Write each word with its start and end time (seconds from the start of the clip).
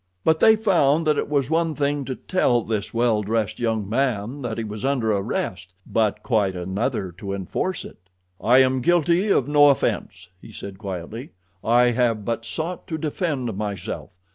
But 0.23 0.39
they 0.39 0.55
found 0.55 1.05
that 1.05 1.19
it 1.19 1.29
was 1.29 1.51
one 1.51 1.75
thing 1.75 2.05
to 2.05 2.15
tell 2.15 2.63
this 2.63 2.91
well 2.91 3.21
dressed 3.21 3.59
young 3.59 3.87
man 3.87 4.41
that 4.41 4.57
he 4.57 4.63
was 4.63 4.83
under 4.83 5.11
arrest, 5.11 5.75
but 5.85 6.23
quite 6.23 6.55
another 6.55 7.11
to 7.19 7.33
enforce 7.33 7.85
it. 7.85 7.99
"I 8.43 8.63
am 8.63 8.81
guilty 8.81 9.27
of 9.27 9.47
no 9.47 9.69
offense," 9.69 10.29
he 10.41 10.51
said 10.51 10.79
quietly. 10.79 11.33
"I 11.63 11.91
have 11.91 12.25
but 12.25 12.45
sought 12.45 12.87
to 12.87 12.97
defend 12.97 13.55
myself. 13.55 14.15